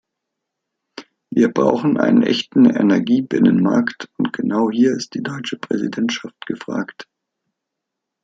[1.29, 7.07] Wir brauchen einen echten Energiebinnenmarkt, und genau hier ist die deutsche Präsidentschaft gefragt.